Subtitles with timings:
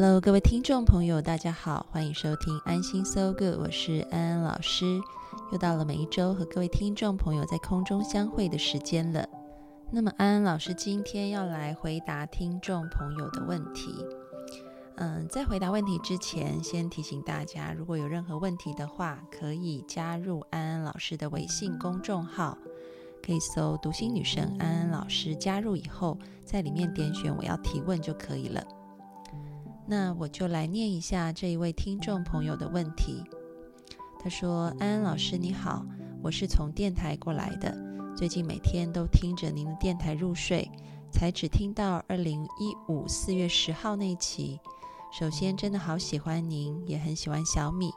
[0.00, 5.00] Hello，各位听众朋友，大家好，欢迎收听安心 So Good，我是安安老师。
[5.50, 9.28] 又到了每一周和各位听众朋友在空中相会的时间了。
[9.90, 13.92] 那么安安老师今天要来回答听众朋友的问题。
[14.98, 22.56] 嗯，在回答问题之前，先提醒大家，如果有任何问题的话，可以加入安安老师的微信公众号，
[23.20, 28.62] 可以搜“读心女神安安老师”，加入以后，在里面点选我要提问就可以了。
[29.90, 33.24] 那我就来念一下这一位听众朋友的问题。
[34.20, 35.82] 他说：“安安老师你好，
[36.22, 37.74] 我是从电台过来的，
[38.14, 40.70] 最近每天都听着您的电台入睡，
[41.10, 44.60] 才只听到二零一五四月十号那期。
[45.10, 47.90] 首先真的好喜欢您，也很喜欢小米。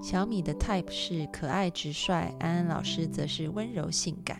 [0.00, 4.38] 小米的 type 是可爱直率，安安老师则是温柔性感。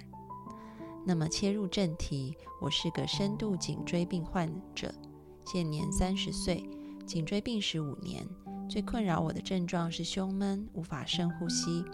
[1.04, 4.94] 那么切入正题，我是个深度颈椎病患者，
[5.44, 6.64] 现年三十岁。”
[7.06, 8.26] 颈椎病史五年，
[8.68, 11.84] 最困扰我的症状是胸闷，无法深呼吸。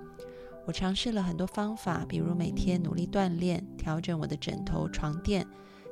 [0.66, 5.46] 我尝试了很多方法，比如每天努力锻炼，调整我的枕头床垫，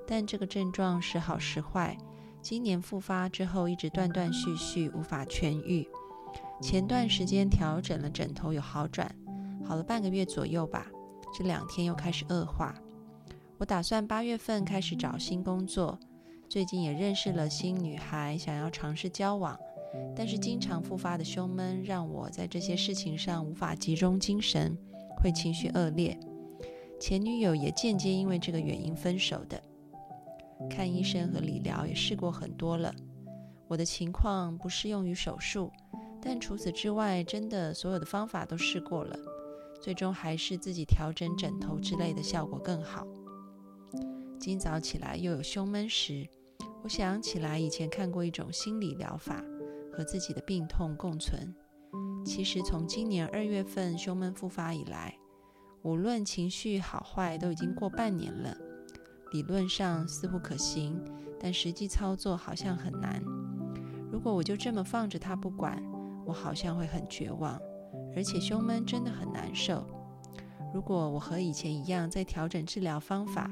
[0.06, 1.97] 但这个症状时好时坏。
[2.42, 5.89] 今年复发之后，一直断断续续，无法痊愈。
[6.62, 9.12] 前段时间调整了枕头，有好转，
[9.64, 10.87] 好了半个月左右吧。
[11.37, 12.75] 这两天又开始恶化。
[13.59, 15.98] 我打算八月份开始找新工作。
[16.49, 19.59] 最近也认识了新女孩，想要尝试交往，
[20.15, 24.77] 但是经常复发的胸闷让我在这些事情上无法集中精神，
[25.21, 26.19] 会情绪恶劣。
[27.01, 29.61] 前女友也间接因为这个原因分手的。
[30.71, 32.95] 看医生和理疗也试过很多了，
[33.69, 35.71] 我的情况不适用于手术，
[36.23, 39.19] 但除此之外，真的所有的方法都试过了，
[39.83, 43.06] 最终还是自己调整枕头之类的效果更好。
[44.39, 46.29] 今早起来又有胸闷时。
[46.83, 49.43] 我想起来以前看过一种心理疗法，
[49.93, 51.55] 和自己的病痛共存。
[52.25, 55.17] 其实从今年二月份胸闷复发以来，
[55.83, 58.57] 无论情绪好坏，都已经过半年了。
[59.33, 61.03] 理论上似乎可行，
[61.41, 63.23] 但实际操作好像很难。
[64.13, 65.83] 如果我就这么放着它不管，
[66.25, 67.61] 我好像会很绝望，
[68.15, 69.85] 而且胸闷真的很难受。
[70.73, 73.51] 如果我和以前一样在调整治疗方法，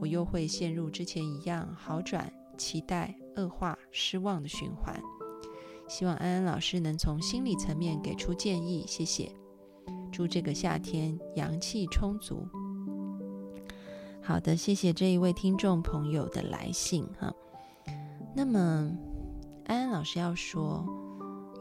[0.00, 2.32] 我又会陷入之前一样好转。
[2.58, 5.00] 期待恶化、失望的循环。
[5.88, 9.32] 希望安安老师能从心理层面给出建议，谢谢。
[10.12, 12.46] 祝这个夏天阳气充足。
[14.22, 17.32] 好的，谢谢这一位听众朋友的来信哈。
[18.36, 18.94] 那么，
[19.64, 20.84] 安安老师要说，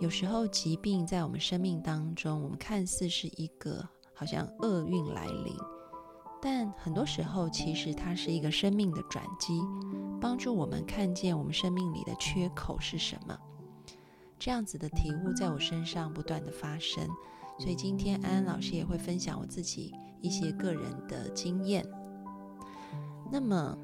[0.02, 5.56] 有时候疾病在我们生命当中，我们看似是一个好像厄运来临。
[6.42, 9.62] 但很多时候，其实它是一个生命的转机，
[10.22, 13.38] 帮助我们看见我们生命里的缺口是什么。
[14.38, 17.06] 这样子的体悟在我身上不断的发生，
[17.58, 21.86] 所以今天安安老师也会分享我自己一些个人的经验。
[23.30, 23.78] 那么，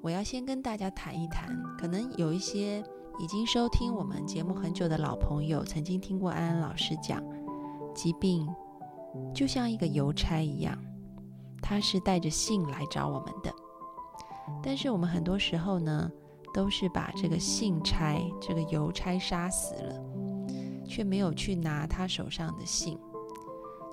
[0.00, 2.82] 我要先跟大家谈一谈，可能有一些
[3.20, 7.22] 已经收听我们节目很久的老朋友，曾经听过安安老师讲，
[7.94, 8.48] 疾病
[9.32, 10.76] 就像一个邮差一样。
[11.66, 13.50] 他是带着信来找我们的，
[14.62, 16.12] 但是我们很多时候呢，
[16.52, 20.04] 都是把这个信差、这个邮差杀死了，
[20.86, 22.98] 却没有去拿他手上的信。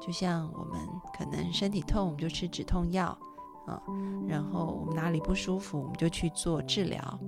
[0.01, 0.79] 就像我们
[1.17, 3.17] 可能身体痛，我们就吃止痛药
[3.65, 3.81] 啊，
[4.27, 7.19] 然后我们哪里不舒服，我们就去做治疗。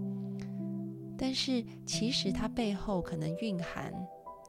[1.17, 3.93] 但是其实它背后可能蕴含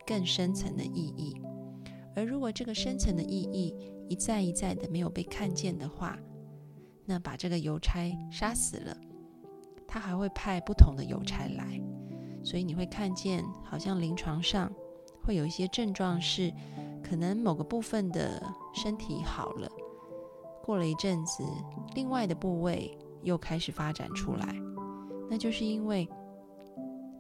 [0.05, 1.41] 更深层的意义，
[2.17, 3.73] 而如果这个深层的意义，
[4.09, 6.19] 一再一再的没有被看见的话，
[7.05, 8.97] 那把这个邮差杀死了，
[9.87, 11.81] 他还会派不同的邮差来，
[12.43, 14.71] 所以你会看见，好像临床上
[15.23, 16.53] 会有一些症状是，
[17.03, 18.43] 可能某个部分的
[18.75, 19.69] 身体好了，
[20.63, 21.43] 过了一阵子，
[21.95, 24.55] 另外的部位又开始发展出来，
[25.31, 26.09] 那就是因为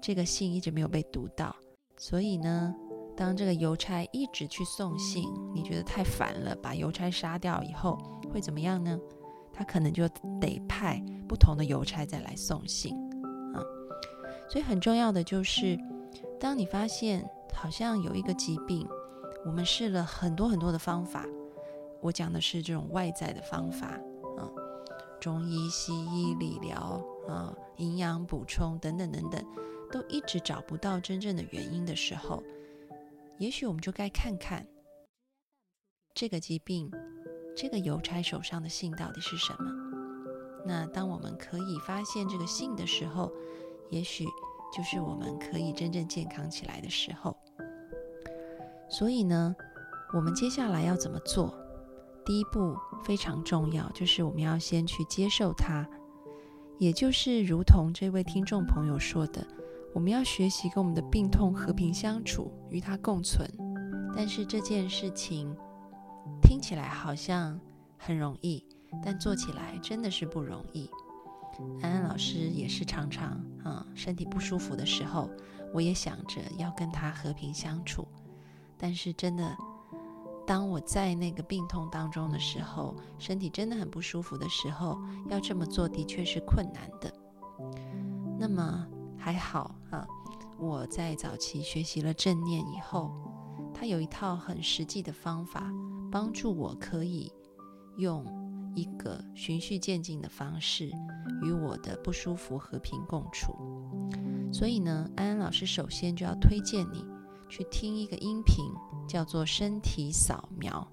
[0.02, 1.54] 这个信一直没有被读到，
[1.96, 2.74] 所以呢。
[3.16, 7.96] 当这个邮差一直去送信，你觉得太烦了，把邮差杀掉以后
[8.32, 8.98] 会怎么样呢？
[9.52, 10.08] 他可能就
[10.40, 12.92] 得派不同的邮差再来送信
[13.54, 13.62] 啊。
[14.48, 15.78] 所以很重要的就是，
[16.40, 18.84] 当你发现好像有一个疾病，
[19.46, 21.24] 我们试了很多很多的方法，
[22.02, 23.96] 我讲的是这种外在的方法，
[24.38, 24.52] 嗯，
[25.20, 29.44] 中医、西医、理疗啊、营养补充等等等等，
[29.92, 32.42] 都一直找不到真正的原因的时候，
[33.38, 34.66] 也许我们就该看看
[36.14, 36.90] 这个疾病。
[37.56, 39.70] 这个邮差手上的信到底是什么？
[40.66, 43.32] 那当我们可以发现这个信的时候，
[43.90, 44.24] 也许
[44.76, 47.36] 就是我们可以真正健康起来的时候。
[48.90, 49.54] 所以呢，
[50.12, 51.56] 我们接下来要怎么做？
[52.24, 55.88] 第一步非常重要，就是我们要先去接受它，
[56.80, 59.46] 也就是如同这位听众朋友说的，
[59.94, 63.48] 我们要学习跟我们的病痛和平相处，与它共存。
[64.14, 65.56] 但是这件事情。
[66.40, 67.58] 听起来好像
[67.98, 68.64] 很容易，
[69.02, 70.90] 但做起来真的是不容易。
[71.82, 75.28] 安安老师也是常常啊身体不舒服的时候，
[75.74, 78.08] 我也想着要跟他和平相处。
[78.78, 79.54] 但是真的，
[80.46, 84.98] 当我在那个病痛当中的时候，身体真的很不舒服的时候，
[85.28, 87.12] 要这么做的确是困难的。
[88.38, 88.86] 那么
[89.24, 90.06] 还好啊，
[90.58, 93.10] 我在早期学习了正念以后，
[93.72, 95.72] 他有一套很实际的方法。
[96.12, 97.32] 帮助我可以
[97.96, 98.22] 用
[98.76, 100.92] 一个循序渐进的方式
[101.42, 103.54] 与我的不舒服和平共处。
[104.52, 107.02] 所以呢，安安老师首先就要推荐你
[107.48, 108.62] 去听一个音频，
[109.08, 110.86] 叫做身体扫描。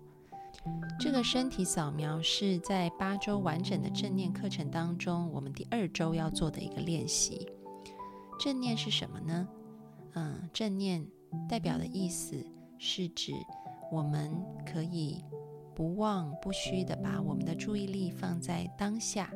[0.98, 7.48] 这个身体扫描是在八周完整的正念课程当中，我们第二周要做的一个练习。
[8.42, 9.48] 正念是什么呢？
[10.16, 11.08] 嗯，正念
[11.48, 12.46] 代表的意思
[12.78, 13.32] 是指。
[13.92, 14.34] 我们
[14.66, 15.22] 可以
[15.76, 19.30] 不忘不虚的把我们的注意力放在当下，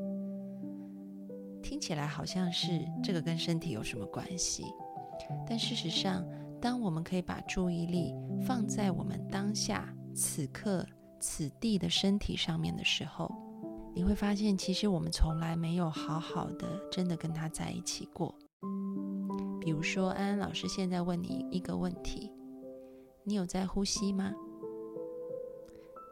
[1.62, 4.64] 听起来好像是这个跟身体有什么关系？
[5.46, 6.26] 但事实上，
[6.62, 8.16] 当我们可以把注意力
[8.48, 10.88] 放在我们当下此刻
[11.20, 13.30] 此地的身体上面的时候，
[13.94, 18.34] 你会发现，其实我们从来没有好好的真的跟他在一起过。
[19.66, 22.32] 比如说，安安老师现在问你一个问题：
[23.24, 24.32] 你有在呼吸吗？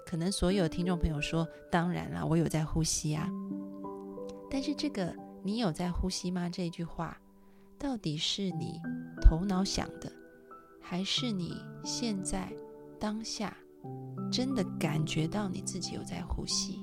[0.08, 3.30] 可能所有听众朋友说：“当然啦，我有在呼吸啊。”
[4.50, 5.16] 但是这个
[5.46, 7.16] “你有在呼吸吗”这句话，
[7.78, 8.82] 到底是你
[9.22, 10.12] 头脑想的，
[10.82, 12.52] 还是你现在
[13.00, 13.56] 当下
[14.32, 16.82] 真的感觉到你自己有在呼吸？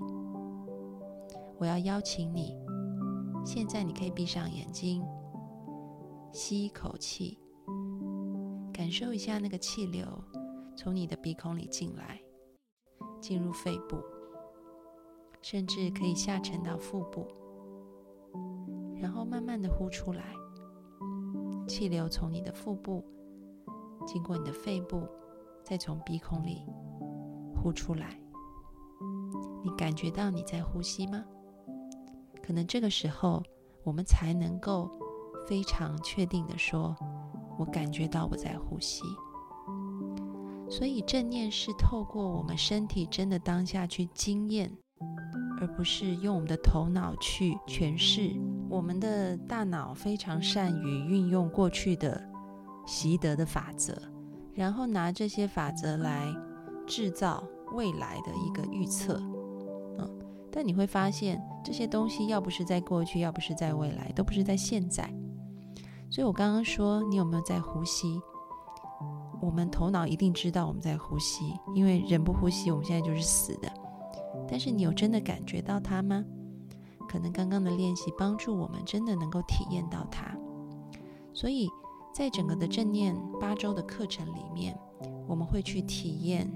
[1.59, 2.57] 我要邀请你，
[3.45, 5.03] 现在你可以闭上眼睛，
[6.33, 7.39] 吸一口气，
[8.73, 10.07] 感受一下那个气流
[10.77, 12.21] 从你的鼻孔里进来。
[13.21, 13.99] 进入肺部，
[15.43, 17.27] 甚至可以下沉到腹部，
[18.97, 20.33] 然后慢慢的呼出来。
[21.69, 23.05] 气流从你的腹部
[24.07, 25.07] 经过你的肺部，
[25.63, 26.65] 再从鼻孔里
[27.55, 28.19] 呼出来。
[29.63, 31.23] 你感觉到你在呼吸吗？
[32.43, 33.43] 可能这个时候
[33.85, 34.91] 我们才能够
[35.49, 36.97] 非常确定的说
[37.59, 39.03] ：“我感觉到我在呼吸。”
[40.71, 44.71] 所以正念是透过我们身体真的当下去经验，
[45.61, 48.31] 而不是用我们的头脑去诠释。
[48.69, 52.23] 我们的大脑非常善于运用过去的
[52.87, 54.01] 习得的法则，
[54.55, 56.33] 然后拿这些法则来
[56.87, 57.43] 制造
[57.73, 59.21] 未来的一个预测。
[59.99, 60.09] 嗯，
[60.53, 65.13] 但你会发现这些东西要不是在过去，要不是在未来，都不是在现在。
[66.11, 68.21] 所以我刚刚说，你有没有在呼吸？
[69.41, 73.73] 我们头脑一定知道我们在呼吸，因为人不呼吸，我们现在就是死的。
[74.49, 76.25] 但是你有真的感觉到它吗？
[77.09, 80.37] 可能刚刚的练习帮助我们真的能够体验到它。
[81.33, 81.69] 所以
[82.13, 84.77] 在整个的正念八周的课程里面，
[85.29, 86.51] 我们会去体验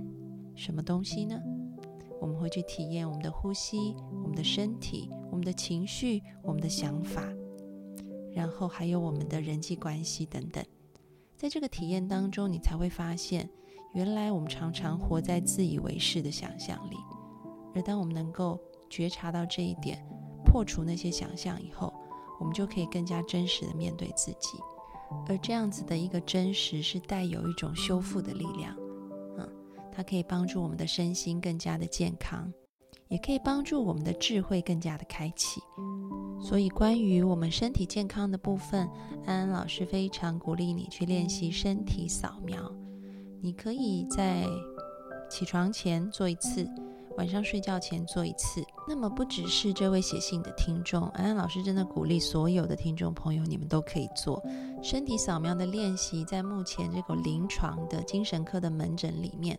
[0.56, 1.40] 什么东西呢？
[2.20, 7.22] 我们会去体验我们的呼吸、我们的身体、我们的情绪、我们的想法，
[8.34, 10.64] 然后还有我们的人际关系等等。
[11.36, 13.48] 在这个体验当中，你才会发现，
[13.92, 16.96] 原来我们常常活在自以为是的想象里。
[17.74, 20.04] 而当我们能够觉察到这一点，
[20.44, 21.92] 破除那些想象以后，
[22.40, 24.58] 我们就可以更加真实的面对自己。
[25.28, 28.74] 而这样子的一个真实，是带有一种修复的力量。
[29.38, 29.48] 嗯，
[29.92, 32.52] 它可以帮助我们的身心更加的健康，
[33.08, 35.60] 也可以帮助我们的智慧更加的开启。
[36.44, 38.86] 所以，关于我们身体健康的部分，
[39.24, 42.70] 安安老师非常鼓励你去练习身体扫描。
[43.40, 44.46] 你可以在
[45.30, 46.68] 起床前做一次，
[47.16, 48.62] 晚上睡觉前做一次。
[48.86, 54.44] 那么不只是这位写信的听众，安安老师真的鼓励所有的听众朋友，你们都可以做
[54.82, 56.26] 身体扫描的练习。
[56.26, 59.58] 在目前这个临床的精神科的门诊里面，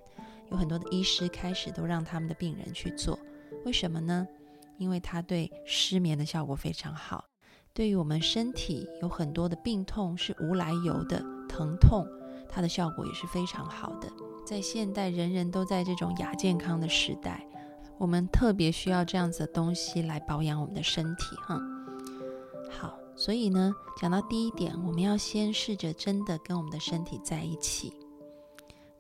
[0.52, 3.18] 有很多的医师开始都让他们的病人去做。
[3.66, 4.28] 为什么呢？
[4.78, 7.26] 因为它对失眠的效果非常好，
[7.74, 12.06] 对于我们身体有很多的病痛是无来由的疼痛，
[12.50, 14.10] 它的效果也是非常好的。
[14.46, 17.46] 在现代人人都在这种亚健康的时代，
[17.98, 21.60] 我们特别需要这样子的东西来保养我们的身体，哈。
[22.70, 27.92] 好，所以呢，讲到第一点，我们要先试着真的跟我们的身体在一起。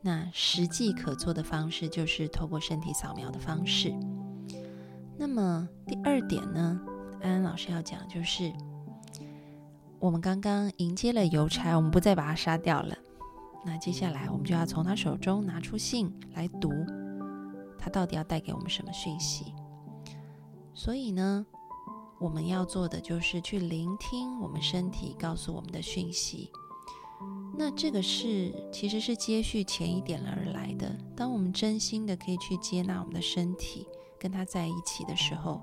[0.01, 3.93] 那实际可做的方式就是透过身体扫描的方式。
[5.17, 6.79] 那么第二点呢，
[7.21, 8.51] 安安老师要讲就是，
[9.99, 12.95] 我们刚刚迎接了邮差，我们不再把他杀掉了。
[13.65, 16.69] 那接下来，我们就要从他手中拿出信来读，
[17.79, 19.53] 他到底要带给我们什么讯息？
[20.73, 21.45] 所以呢，
[22.19, 26.51] 我们要做的就是去聆听我们身体告诉我们的讯息。
[27.57, 30.93] 那这个是其实是接续前一点而来的。
[31.15, 33.87] 当我们真心的可以去接纳我们的身体，
[34.25, 35.61] 跟他在一起的时候，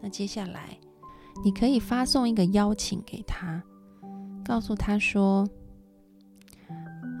[0.00, 0.78] 那接下来
[1.44, 3.60] 你可以发送一个邀请给他，
[4.44, 5.44] 告诉他说。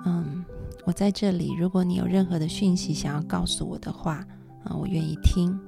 [0.06, 0.44] 嗯，
[0.86, 1.52] 我在这里。
[1.58, 4.24] 如果你有任何的讯息想要告诉我的话，
[4.62, 5.58] 啊，我愿意听。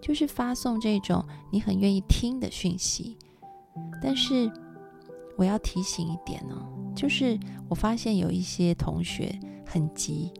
[0.00, 3.18] 就是发送这种你很愿意听的讯息。
[4.00, 4.48] 但是
[5.36, 7.36] 我要提醒一点哦，就是
[7.68, 10.30] 我发现有一些同学很急，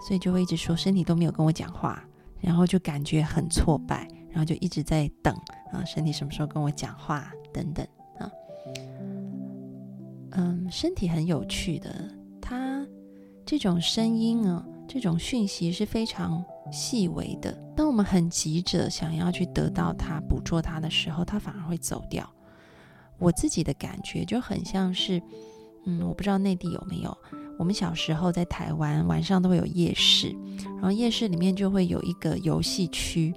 [0.00, 2.02] 所以就会一直说身体都没有跟我讲话，
[2.44, 5.34] 然后就感觉很挫败，然后就一直在等
[5.72, 7.86] 啊，身体什么时候跟我讲话等等
[8.18, 8.30] 啊。
[10.32, 11.90] 嗯，身体很有趣的。
[12.42, 12.86] 它
[13.46, 17.50] 这种声音啊，这种讯息是非常细微的。
[17.74, 22.30] 当我们很急着想要去得到它、捕捉它的时候，它反而会走掉。
[23.18, 25.22] 我自己的感觉就很像是，
[25.86, 27.16] 嗯，我不知道内地有没有。
[27.58, 30.34] 我们小时候在台湾晚上都会有夜市，
[30.76, 33.34] 然后夜市里面就会有一个游戏区，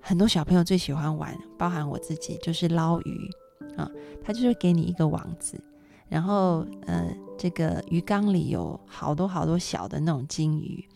[0.00, 3.30] 很多小朋友最喜欢玩，包含我自己，就是捞鱼
[3.76, 3.90] 啊。
[4.22, 5.62] 他就是给你一个网子。
[6.08, 10.86] 然后，呃，这个鱼缸里有好多好多小的那种金鱼，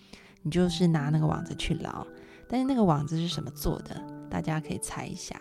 [0.43, 2.07] 你就是拿那个网子去捞。
[2.49, 4.01] 但是那个网子是什么做的？
[4.29, 5.41] 大家可以猜一下。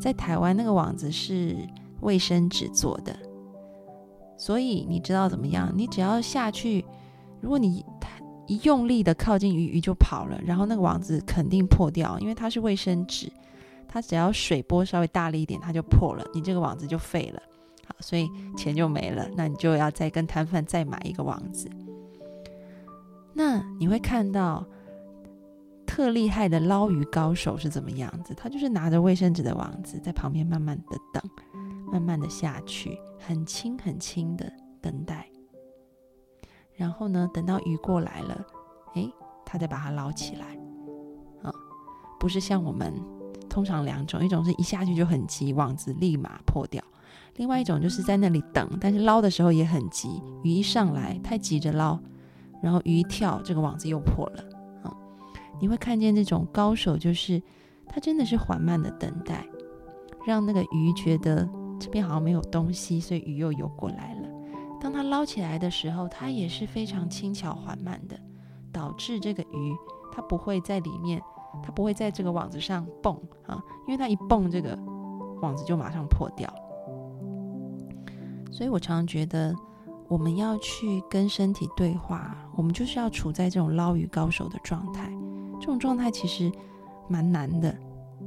[0.00, 1.56] 在台湾，那个网子是
[2.00, 3.16] 卫生纸做的。
[4.36, 5.72] 所以你知道怎么样？
[5.74, 6.84] 你只要下去，
[7.40, 7.84] 如果你
[8.46, 10.40] 一用力的靠近鱼，鱼就跑了。
[10.44, 13.32] 然后那个网子肯定破掉，因为它是卫生纸，
[13.88, 17.42] 它只要水波稍微大力一点，它就破了，你这个网子就废了。
[17.86, 21.68] 好，所以钱就没了，那你就要再跟摊贩再买一个网子。
[23.32, 24.64] 那你会看到
[25.86, 28.34] 特厉害的捞鱼高手是怎么样子？
[28.34, 31.22] 他就是拿着卫生纸的网子在旁边慢慢的等，
[31.90, 35.26] 慢慢的下去，很轻很轻的等待。
[36.74, 38.46] 然后呢，等到鱼过来了，
[38.94, 39.10] 诶，
[39.44, 40.46] 他再把它捞起来。
[41.42, 41.50] 啊，
[42.20, 42.92] 不是像我们
[43.48, 46.82] 通常两种，一种是一下去就很急，网子立马破掉。
[47.36, 51.98] 另外一种就是在那里等，但是捞的时候也很急，鱼一上来太急着捞，
[52.62, 54.44] 然后鱼一跳，这个网子又破了
[54.82, 54.96] 啊！
[55.60, 57.42] 你会看见这种高手，就是
[57.86, 59.46] 他真的是缓慢的等待，
[60.26, 61.46] 让那个鱼觉得
[61.78, 64.28] 这边好像没有东西，所以鱼又游过来了。
[64.80, 68.18] 当它捞起来的时候，它也是非常轻巧缓慢的，
[68.72, 69.74] 导致这个鱼
[70.12, 71.20] 它不会在里面，
[71.62, 73.14] 它不会在这个网子上蹦
[73.46, 74.78] 啊，因为它一蹦，这个
[75.40, 76.52] 网子就马上破掉。
[78.52, 79.54] 所以我常常觉得，
[80.08, 85.10] 我们要去跟身体对话，我们就是要处在这种捞鱼高手的状态。
[85.58, 86.50] 这种状态其实
[87.08, 87.76] 蛮难的，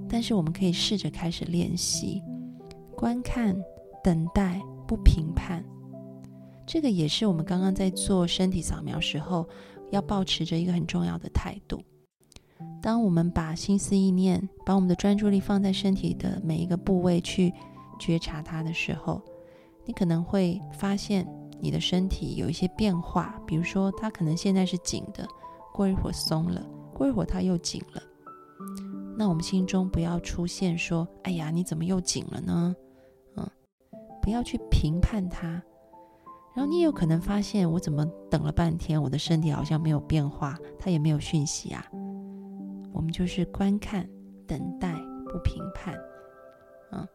[0.09, 2.21] 但是我们可以试着开始练习，
[2.99, 3.55] 观看、
[4.03, 5.63] 等待、不评判。
[6.67, 9.47] 这个也是我们刚刚在做身体扫描时候
[9.89, 11.81] 要保持着一个很重要的态度。
[12.81, 17.53] 当我们把心思意念、把我们的专注力放在身体的每一个部位去
[17.97, 19.21] 觉察它的时候，
[19.85, 21.25] 你可能会发现
[21.61, 25.25] 你的身体有一些变化，比如说它可能现在是紧的，
[25.73, 26.61] 过一会儿松了，
[26.93, 28.03] 过一会儿它又紧了。
[29.17, 32.75] 那我们心中不要出现说：“哎呀，你怎么又紧了呢？”
[34.21, 35.47] 不要去评判它。
[36.55, 41.85] 然后你也有可能发现，我怎么等了半天，我的身体好像没有变化，它也没有讯息啊。
[42.91, 44.07] 我们就是观看、
[44.47, 44.93] 等待，
[45.31, 45.95] 不评判。
[46.91, 47.07] 嗯。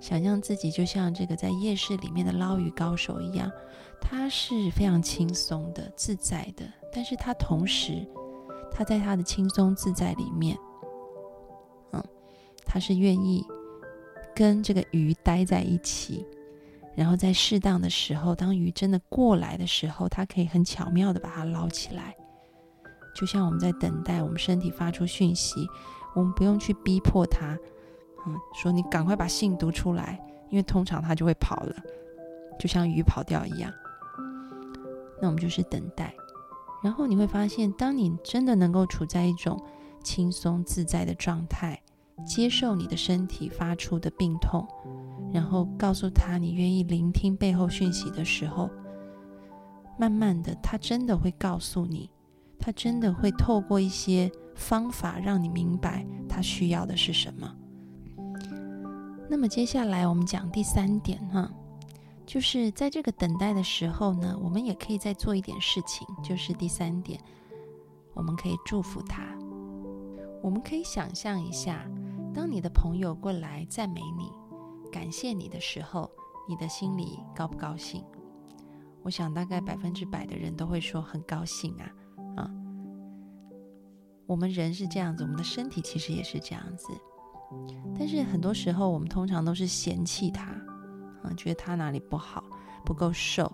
[0.00, 3.48] 想象自己就像这个在夜市里面的捞鱼高手一样，
[4.00, 8.04] 他是非常轻松的、自在的，但是他同时
[8.72, 10.58] 他在他的轻松自在里面，
[11.92, 12.02] 嗯，
[12.64, 13.46] 他是愿意
[14.34, 16.26] 跟这个鱼待在一起，
[16.94, 22.14] 然后在适当的时候，当鱼真的过来的时候，它可以很巧妙的把它捞起来。
[23.14, 25.68] 就像我们在等待我们身体发出讯息，
[26.14, 27.58] 我们不用去逼迫它，
[28.26, 31.76] 嗯，说你赶快把信读出来，因为通常它就会跑了，
[32.58, 33.70] 就像鱼跑掉一样。
[35.20, 36.14] 那我们就是等待，
[36.82, 39.62] 然后你会发现，当你真的能够处在一种
[40.02, 41.81] 轻松自在的状态，
[42.24, 44.66] 接受你的身体发出的病痛，
[45.32, 48.70] 然后告诉他你愿意聆听背后讯息的时候，
[49.98, 52.10] 慢慢的，他真的会告诉你。
[52.64, 57.52] 他真的会透过一些方法让你明白他需要的是什么。
[59.28, 61.50] 那么接下来我们讲第三点哈，
[62.24, 67.18] 就是在这个等待的时候呢，我们也可以再做一点事情，就是第三点，
[68.14, 69.24] 我们可以祝福他。
[70.40, 71.84] 我们可以想象一下，
[72.34, 74.30] 当你的朋友过来赞美你、
[74.90, 76.10] 感谢你的时候，
[76.48, 78.04] 你的心里高不高兴？
[79.02, 81.92] 我想大概百分之百的人都会说很高兴啊。
[82.36, 82.50] 啊，
[84.26, 86.88] 我们人是这样子，我们的身体其实也是这样子。
[87.98, 90.52] 但是很多时候，我们通常都是嫌弃他，
[91.22, 92.42] 啊，觉得他哪里不好，
[92.84, 93.50] 不够瘦，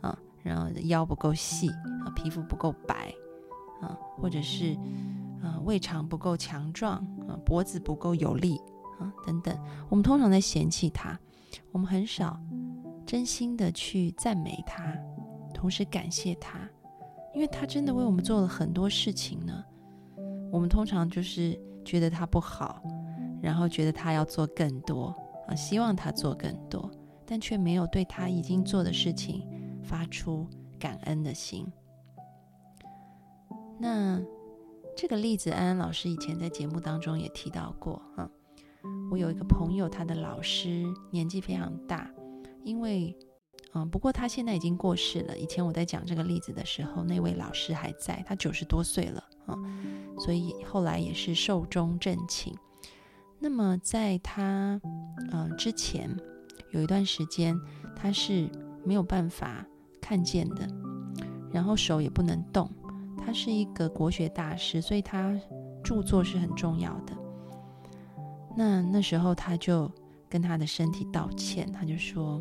[0.00, 3.12] 啊，然后腰不够细，啊，皮肤不够白，
[3.82, 4.74] 啊，或者是，
[5.42, 6.94] 啊，胃肠不够强壮，
[7.28, 8.56] 啊，脖子不够有力，
[8.98, 9.58] 啊，等等。
[9.88, 11.18] 我们通常在嫌弃他，
[11.72, 12.40] 我们很少
[13.04, 14.96] 真心的去赞美他，
[15.52, 16.58] 同时感谢他。
[17.34, 19.64] 因为他真的为我们做了很多事情呢，
[20.52, 22.82] 我们通常就是觉得他不好，
[23.40, 25.14] 然后觉得他要做更多
[25.48, 26.90] 啊，希望他做更多，
[27.24, 29.48] 但却没有对他已经做的事情
[29.82, 30.46] 发出
[30.78, 31.66] 感恩的心。
[33.78, 34.20] 那
[34.96, 38.28] 这个例子，安安老师以前在节目当中也提到过啊。
[39.10, 42.10] 我有一个朋友，他的老师年纪非常大，
[42.64, 43.16] 因为。
[43.74, 45.38] 嗯，不过他现在已经过世了。
[45.38, 49.56] 以前我在讲这个例子的时候，那位老师还在，他九十多岁了啊，
[50.18, 52.54] 所以后来也是寿终正寝。
[53.38, 54.78] 那么在他
[55.32, 56.14] 嗯之前
[56.72, 57.58] 有一段时间，
[57.96, 58.46] 他是
[58.84, 59.66] 没有办法
[60.02, 60.68] 看见的，
[61.50, 62.70] 然后手也不能动。
[63.24, 65.38] 他是一个国学大师，所以他
[65.82, 67.12] 著作是很重要的。
[68.56, 69.90] 那那时候他就
[70.28, 72.40] 跟他的身体道歉，他就说。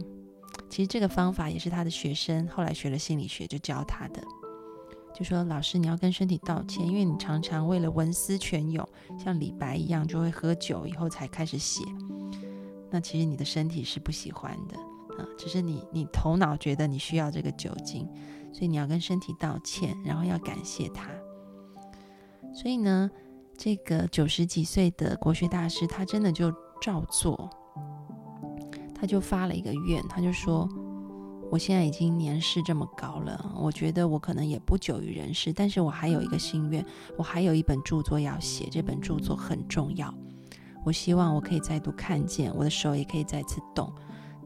[0.69, 4.21] 其实这个方法也是他的学生后来学了心理学就教他的，
[5.13, 11.83] 就说老师你要跟身体道歉，因为你常常为了文思泉涌，像李白一样就会喝酒以后才开始写，
[12.89, 14.77] 那其实你的身体是不喜欢的
[15.21, 18.07] 啊，只是你你头脑觉得你需要这个酒精，
[18.51, 21.09] 所以你要跟身体道歉，然后要感谢他。
[22.53, 23.09] 所以呢，
[23.57, 27.49] 这个九十几岁的国学大师他真的就照做。
[28.93, 30.69] 他就发了一个愿，他就说
[31.49, 36.85] ：“我现在已经年事这么高了，我觉得我可能也不久于人世，但是我还有一个心愿，
[37.17, 40.13] 我还有一本著作要写，这本著作很重要。
[40.85, 43.91] 我希望我可以再度看见，我的手也可以再次动。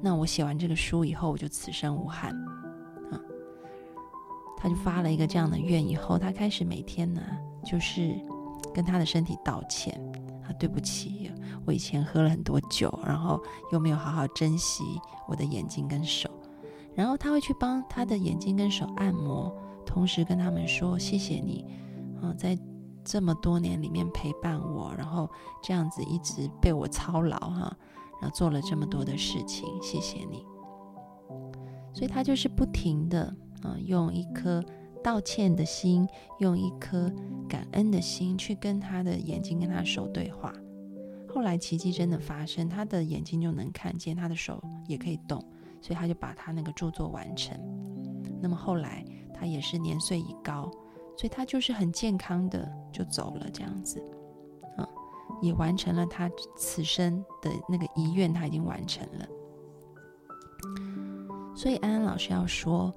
[0.01, 2.33] 那我写完这个书以后，我就此生无憾。”
[4.65, 7.21] 他就发了一个这样的愿，以后他开始每天呢，
[7.63, 8.15] 就是
[8.73, 9.93] 跟他的身体道歉。
[10.41, 11.31] 啊，对不起，
[11.65, 13.39] 我以前喝了很多酒，然后
[13.71, 14.83] 又没有好好珍惜
[15.27, 16.27] 我的眼睛跟手。
[16.95, 21.63] 然后他会去帮他的眼睛跟手按摩，同时跟他们说：“谢谢你，
[22.19, 22.57] 啊，在
[23.03, 25.29] 这么多年里面陪伴我，然后
[25.61, 27.77] 这样子一直被我操劳哈，
[28.19, 30.43] 然后做了这么多的事情，谢谢你。”
[31.93, 33.31] 所以他就是不停的
[33.65, 34.63] 嗯，用一颗。
[35.03, 37.13] 道歉的心，用一颗
[37.47, 40.51] 感恩的心去跟他的眼睛、跟他手对话。
[41.29, 45.39] 后来奇迹真的发生，他的眼睛就能看见，他的手也可以动，
[45.79, 47.55] 所以他就把他那个著作完成。
[48.41, 50.71] 那么后来他也是年岁已高，
[51.15, 54.03] 所以他就是很健康的就走了，这样子，
[54.75, 54.89] 啊，
[55.39, 59.27] 也完成了他此生的那个遗愿，他已经完成了。
[61.55, 62.91] 所以安安老师要说。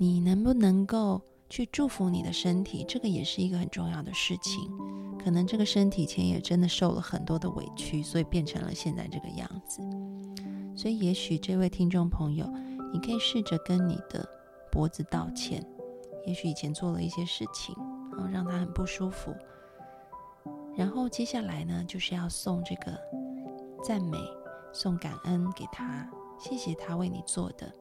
[0.00, 2.84] 你能不能够去祝福你的身体？
[2.88, 4.70] 这个也是一个很重要的事情。
[5.18, 9.82] 可能这个身体前也真的受了很多的委屈，所以变成了现在这个样子。
[10.76, 12.48] 所以，也许这位听众朋友，
[12.92, 14.26] 你可以试着跟你的
[14.70, 15.60] 脖子道歉。
[16.24, 17.74] 也许以前做了一些事情，
[18.12, 19.34] 然后，让他很不舒服。
[20.76, 22.96] 然后接下来呢，就是要送这个
[23.82, 24.16] 赞美、
[24.72, 26.08] 送感恩给他，
[26.38, 27.74] 谢谢他为你做的。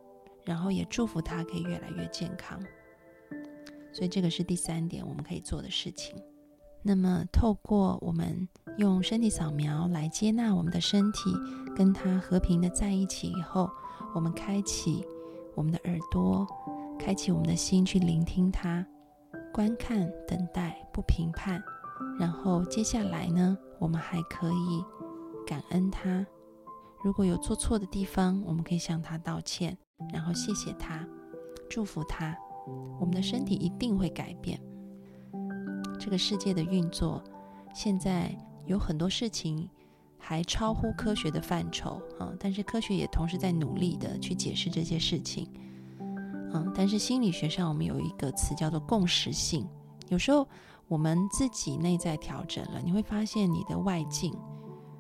[0.48, 2.58] 然后也祝福他可以越来越健康。
[3.92, 6.16] 所以这个是第三点我们可以做的事情。
[6.82, 11.34] 那么，透过我们用身体扫描来接纳我们的身体，
[11.76, 13.70] 跟它和平的在一起以后，
[14.16, 15.06] 我们开启
[15.54, 16.48] 我们的耳朵，
[16.98, 18.86] 开启我们的心去聆听它，
[19.52, 21.62] 观看、等待、不评判。
[22.18, 24.86] 然后接下来呢，我们还可以
[25.46, 26.26] 感恩它。
[27.04, 29.78] 如果有做错的地方，我们可以向他道歉，
[30.14, 31.06] 然后谢谢他，
[31.70, 32.38] 祝福他。
[33.00, 34.60] 我们的身体一定会改变。
[36.00, 37.24] 这个世界的运作，
[37.74, 39.70] 现在有很多事情
[40.18, 45.50] 还超乎科学的范畴啊，但是科学也同时在努力的去解释这些事情。
[46.54, 49.68] 嗯，但是心理学上我们有一个词叫做共识性。
[50.10, 50.48] 有时候
[50.88, 54.34] 我们自己内在调整了，你会发现你的外境，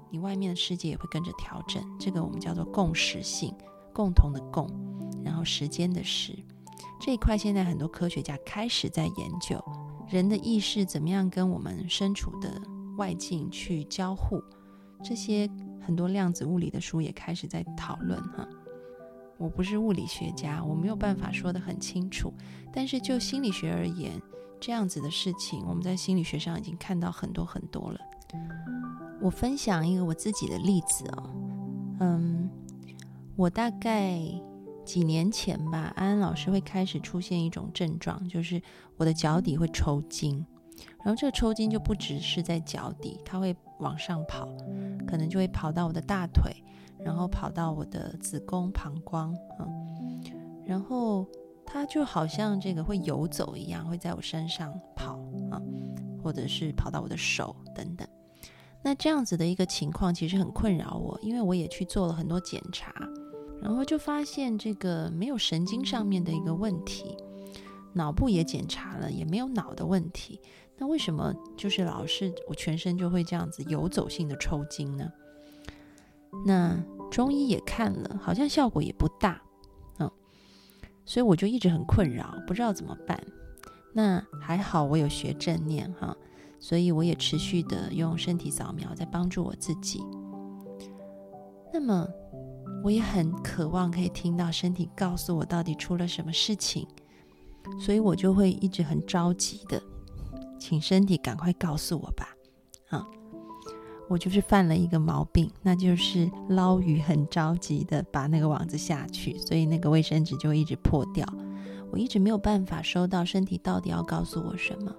[0.10, 1.84] 你外面的世界也会跟着调整。
[2.00, 3.54] 这个我们叫做共识性，
[3.94, 4.70] 共同的共，
[5.28, 6.34] 然后时间的时
[7.00, 9.64] 这一块，现在很多科学家开始在研究。
[10.10, 12.50] 人的意识怎么样跟我们身处的
[12.98, 14.42] 外境去交互？
[15.04, 15.48] 这些
[15.86, 18.48] 很多量子物理的书也开始在讨论哈。
[19.38, 22.34] 我不是物理学家，我没有办法说得很清楚。
[22.74, 24.20] 但是就心理学而言，
[24.60, 28.00] 这样子的事情，我们在心理学上已经看到很多很多了。
[29.22, 31.30] 我分享一个我自己的例子哦，
[32.00, 32.50] 嗯，
[33.36, 34.20] 我大概。
[34.88, 38.62] 几年前吧，安安老师会开始出现一种症状，就是
[38.96, 40.46] 我的脚底会抽筋，
[41.04, 44.48] 然后这个抽筋就不只是在脚底，它会往上跑，
[45.06, 46.54] 可能就会跑到我的大腿，
[47.04, 50.24] 然后跑到我的子宫、膀胱，嗯，
[50.66, 51.28] 然后
[51.66, 55.20] 它就好像这个会游走一样，会在我身上跑
[55.52, 55.62] 啊，
[56.24, 58.08] 或者是跑到我的手等等。
[58.82, 62.94] 那这样子的一个情况其实很困扰我，因为我也去做了很多检查。
[63.62, 67.18] 然后就发现这个没有神经上面的一个问题，
[67.94, 70.40] 脑部也检查了，也没有脑的问题。
[70.78, 75.12] 那为什么就是老是我全身就会这样子游走性的抽筋呢？
[76.46, 79.42] 那中医也看了，好像效果也不大，
[80.00, 80.10] 嗯，
[81.04, 83.20] 所以我就一直很困扰，不知道怎么办。
[83.92, 86.16] 那还好我有学正念哈，
[86.60, 90.04] 所以我也持续的用身体扫描在帮助我自己。
[91.74, 92.08] 那么。
[92.84, 96.88] 我也很渴望可以听到身体告诉我到底出了什么事情，
[97.80, 99.82] 所以我就会一直很着急的，
[100.58, 102.30] 请身体赶快告诉我吧。
[102.90, 103.06] 啊，
[104.08, 111.28] 我就是犯了一个毛病，那就是捞鱼很着急的把那个网子下去，所以那个卫生纸就一直破掉。
[111.92, 114.96] 我一直没有办法收到身体到底要告诉我什么。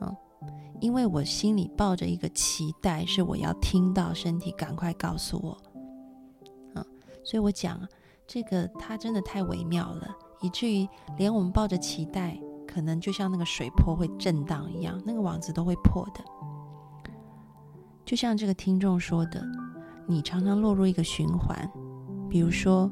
[0.00, 0.16] 嗯，
[0.80, 5.56] 因为我心里抱着一个期待，是我要听到身体赶快告诉我。
[7.26, 7.76] 所以我讲，
[8.24, 16.24] 这个它真的太微妙了，以至于连我们抱着期待，可能就像那个水波会震荡一样，那个网子都会破的。
[18.04, 19.44] 就像这个听众说的，
[20.06, 21.68] 你常常落入一个循环，
[22.30, 22.88] 比如说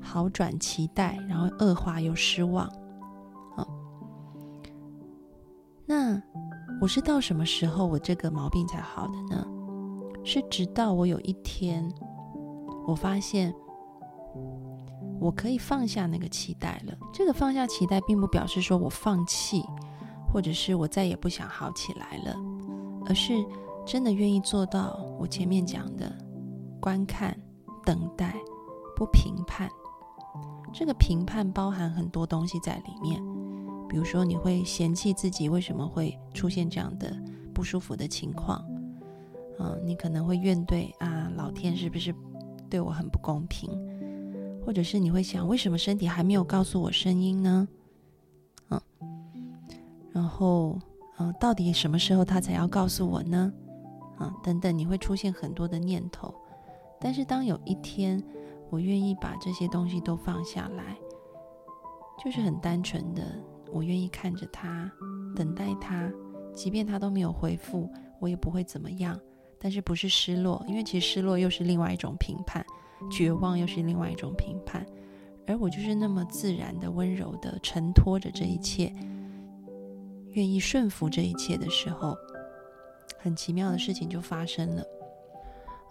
[0.00, 2.66] 好转期待，然后恶化又失望。
[3.54, 3.64] 啊，
[5.86, 6.20] 那
[6.80, 9.46] 我是到什么时候我这个毛病才好的呢？
[10.24, 11.88] 是直到我有一天，
[12.84, 13.54] 我发现。
[15.20, 16.96] 我可以放下那个期待了。
[17.12, 19.64] 这个放下期待，并不表示说我放弃，
[20.32, 22.36] 或者是我再也不想好起来了，
[23.06, 23.32] 而是
[23.86, 26.12] 真的愿意做到我前面讲的
[26.80, 27.36] 观看、
[27.84, 28.34] 等待、
[28.94, 29.70] 不评判。
[30.72, 33.22] 这个评判包含很多东西在里面，
[33.88, 37.16] 比如说你会嫌弃自己为什么会出现这样的
[37.54, 38.62] 不舒服的情况，
[39.58, 42.14] 嗯，你可能会怨怼啊，老天是不是
[42.68, 43.70] 对我很不公平？
[44.66, 47.68] 或者是你会想，为什么身体还没有告诉我声音呢？
[48.70, 48.80] 嗯，
[50.10, 50.76] 然后，
[51.18, 53.52] 嗯，到底什么时候他才要告诉我呢？
[54.18, 56.34] 啊，等等，你会出现很多的念头。
[57.00, 58.20] 但是当有一天，
[58.68, 60.96] 我愿意把这些东西都放下来，
[62.24, 63.22] 就是很单纯的，
[63.72, 64.90] 我愿意看着他，
[65.36, 66.10] 等待他，
[66.52, 69.16] 即便他都没有回复，我也不会怎么样。
[69.60, 72.66] 但是不是失落，因为其实失落又是另外一种评判。
[73.10, 74.86] 绝望又是另外一种评判，
[75.46, 78.92] 而我就是那么自然的、温柔的承托着这一切，
[80.30, 82.16] 愿意顺服这一切的时候，
[83.18, 84.84] 很奇妙的事情就发生了。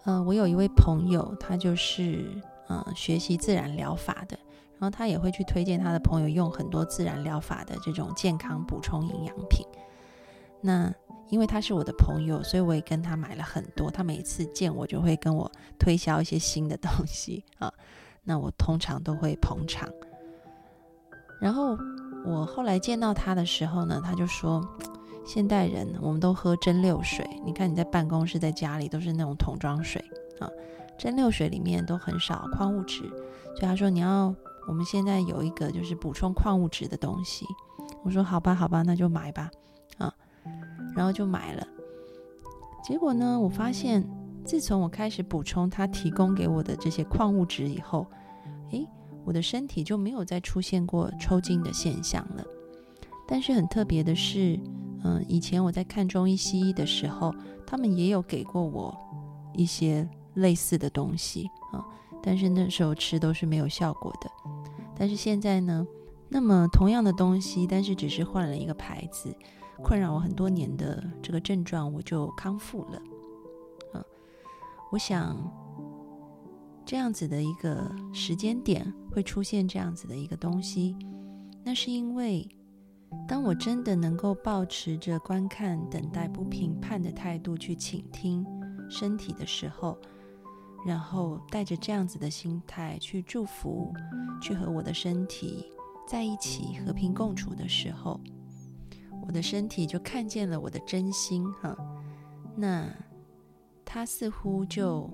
[0.06, 2.26] 嗯，我有一位朋友，他就是
[2.70, 4.38] 嗯学习自然疗法的，
[4.78, 9.66] 然后他也会去推荐他的朋友用很多自然疗法的这种健康补充营养品。
[10.62, 10.94] 那
[11.30, 13.90] 因为他是我的朋友，所以我也跟他买了很多。
[13.90, 17.72] 他每次见我就会跟我推销一些新的东西啊，
[18.24, 19.90] 那我通常都会捧场。
[21.42, 21.78] 然后
[22.26, 24.66] 我后来见到他的时候呢，他就说，
[25.26, 30.04] 现代人我们都喝蒸馏水，你看你在办公室、在家里都是那种桶装水
[30.40, 30.50] 啊，
[30.98, 33.00] 蒸馏水里面都很少矿物质，
[33.56, 34.34] 所以他说你要，
[34.68, 37.46] 我们现在有一个就是补充矿物质的东西。
[38.04, 39.52] 我说好吧，好吧，那就买吧，
[39.98, 40.12] 啊，
[40.96, 41.68] 然后就买了。
[42.84, 44.04] 结果呢，我发现
[44.46, 48.08] 自从我开始补充他提供给我的这些矿物质以后，
[48.72, 48.88] 诶，
[49.26, 52.44] 我的身体就没有再出现过抽筋的现象了。
[53.28, 54.60] 但是很特别的是，
[55.04, 57.34] 嗯，以前我在看中医西医的时候，
[57.66, 58.96] 他们也有给过我
[59.54, 61.84] 一些类似的东西啊，
[62.22, 64.30] 但是那时候吃都是没有效果的。
[64.98, 65.86] 但是现在呢？
[66.28, 69.34] 那么同样的东西，但是只是换了一个牌子，
[69.84, 73.02] 困扰我很多年的这个症状，我就康复了。
[73.94, 74.04] 嗯，
[74.92, 75.38] 我想
[76.86, 80.96] 这样子的一个时间点会出现这样子的一个东西，
[81.64, 82.48] 那是因为
[83.28, 88.46] 当我真的能够保持着观看、等待、不评判的态度去倾听
[88.90, 89.98] 身体的时候，
[90.86, 93.94] 然后带着这样子的心态去祝福，
[94.42, 95.72] 去和我的身体。
[96.08, 98.22] 在一起和平共处的时候，
[99.28, 101.76] 我的身体就看见了我的真心哈。
[102.56, 102.88] 那
[103.84, 105.10] 它似乎就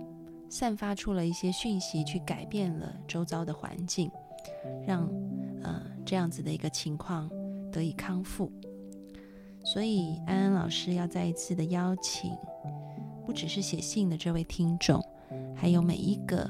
[0.50, 4.12] 散发出了一些讯息，去改变了周遭的环境，
[4.86, 5.10] 让
[5.63, 7.30] 呃这样子的一个情况
[7.71, 8.52] 得以康复。
[9.63, 12.32] 所以安安老师要再一次的邀请，
[13.26, 15.00] 不只是写信的这位听众，
[15.56, 16.50] 还有每一个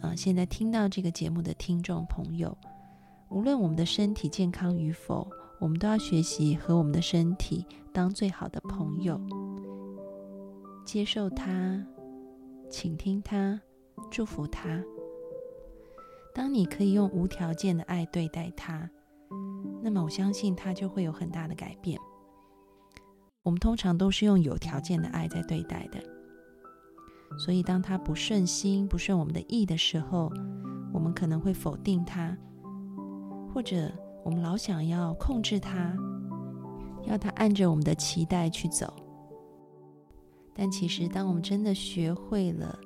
[0.00, 2.56] 呃现在听到这个节目的听众朋友。
[3.30, 5.26] 无论我们的身体健康与否，
[5.58, 9.20] 我们都要学习和我们的身体当最好的朋友，
[10.84, 11.84] 接受它，
[12.70, 13.60] 倾听它，
[14.10, 14.82] 祝福它。
[16.34, 18.88] 当你可以用无条件的爱对待它，
[19.82, 21.98] 那么我相信它就会有很大的改变。
[23.42, 25.98] 我们通常都是用有条件的爱在对待的，
[27.38, 30.30] 所以当它不顺心、不顺我们的意的时候，
[30.92, 32.36] 我们可能会否定它。
[33.52, 33.90] 或者
[34.28, 35.96] 我们老想要控制它，
[37.04, 38.92] 要它按着我们的期待去走。
[40.54, 42.78] 但其实，当我们真的学会了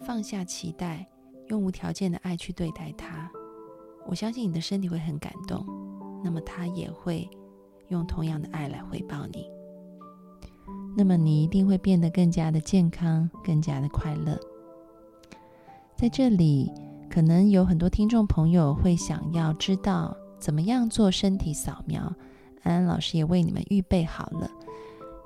[0.00, 1.08] 放下期待，
[1.50, 3.30] 用无条件的爱去对待它，
[4.08, 5.64] 我相信你的身体会很感动，
[6.24, 7.30] 那么它也会
[7.90, 9.48] 用同样的爱来回报你。
[10.96, 14.36] 那么你一定会变得更加的健康，更加的快乐。
[15.94, 16.72] 在这里。
[17.10, 22.14] 可能有很多听众朋友会想要知道怎么样做身体扫描，
[22.62, 24.50] 安安老师也为你们预备好了。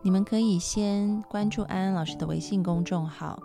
[0.03, 3.41] 你们可以先关注安安老师的微信公众号，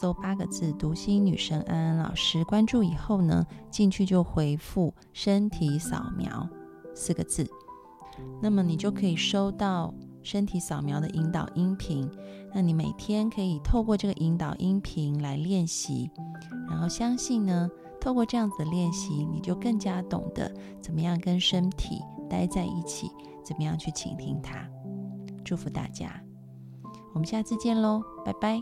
[0.00, 2.44] 搜八个字“读心女神安安老师”。
[2.46, 6.46] 关注以后呢，进去就回复“身体扫描”
[6.94, 7.48] 四个字，
[8.42, 12.10] 那么你就可以收到身体扫描的引导音频。
[12.52, 16.10] 那你每天可以透过这个引导音频来练习，
[16.68, 17.70] 然后相信呢。
[18.02, 23.08] 透过这样子的练习，你就更加懂得怎么样跟身体待在一起，
[23.44, 24.68] 怎么样去倾听它。
[25.44, 26.20] 祝福大家，
[27.14, 28.60] 我们下次见喽，拜拜。